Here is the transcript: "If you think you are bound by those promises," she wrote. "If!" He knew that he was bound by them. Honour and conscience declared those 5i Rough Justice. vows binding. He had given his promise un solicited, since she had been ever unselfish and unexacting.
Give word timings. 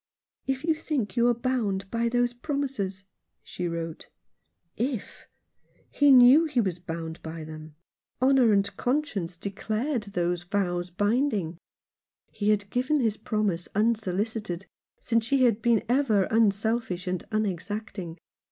"If 0.47 0.63
you 0.63 0.73
think 0.73 1.15
you 1.15 1.27
are 1.27 1.33
bound 1.35 1.91
by 1.91 2.09
those 2.09 2.33
promises," 2.33 3.05
she 3.43 3.67
wrote. 3.67 4.09
"If!" 4.75 5.27
He 5.91 6.09
knew 6.09 6.47
that 6.47 6.53
he 6.53 6.59
was 6.61 6.79
bound 6.79 7.21
by 7.21 7.43
them. 7.43 7.75
Honour 8.19 8.51
and 8.51 8.77
conscience 8.77 9.37
declared 9.37 10.01
those 10.05 10.43
5i 10.43 10.43
Rough 10.43 10.43
Justice. 10.43 10.49
vows 10.51 10.89
binding. 10.89 11.57
He 12.31 12.49
had 12.49 12.71
given 12.71 12.99
his 12.99 13.17
promise 13.17 13.69
un 13.75 13.93
solicited, 13.93 14.65
since 15.01 15.23
she 15.23 15.43
had 15.43 15.61
been 15.61 15.83
ever 15.87 16.23
unselfish 16.31 17.05
and 17.05 17.23
unexacting. 17.29 18.17